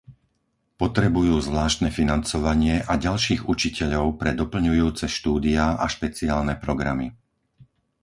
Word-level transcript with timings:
Potrebujú 0.81 1.35
zvláštne 1.49 1.89
financovanie 1.99 2.75
a 2.81 2.93
ďalších 3.05 3.41
učiteľov 3.53 4.05
pre 4.21 4.31
doplňujúce 4.41 5.05
štúdiá 5.17 5.65
a 5.77 5.85
špeciálne 5.95 6.53
programy. 6.65 7.07